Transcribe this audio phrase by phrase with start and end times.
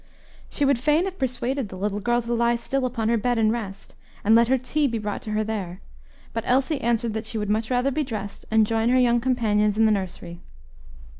[0.49, 3.51] She would fain have persuaded the little girl to lie still upon her bed and
[3.51, 3.93] rest,
[4.23, 5.79] and let her tea be brought to her there;
[6.33, 9.77] but Elsie answered that she would much rather be dressed, and join her young companions
[9.77, 10.39] in the nursery.